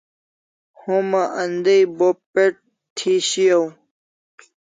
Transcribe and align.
Homa 0.81 1.21
andai 1.41 1.83
bo 1.97 2.09
pec' 2.33 2.63
thi 2.97 3.11
shiaw 3.29 3.63